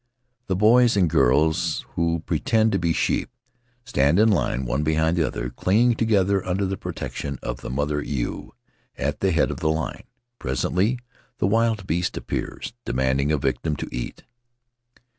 [0.47, 3.29] The boys and girls, who pretend to be sheep,
[3.85, 7.69] stand in line one behind the other, clinging together under the pro tection of the
[7.69, 8.55] mother ewe
[8.97, 10.05] at the head of the line.
[10.39, 10.97] Presently
[11.37, 14.23] the wild beast appears, demanding a victim to eat.